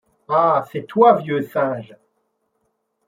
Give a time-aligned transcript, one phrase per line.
[0.29, 0.65] Ah!
[0.71, 1.93] c’est toi, vieux singe!